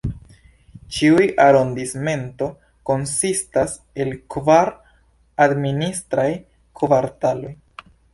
Ĉiu 0.99 1.17
arondismento 1.43 2.47
konsistas 2.91 3.75
el 4.05 4.13
kvar 4.37 4.71
administraj 5.47 6.27
kvartaloj. 6.81 7.53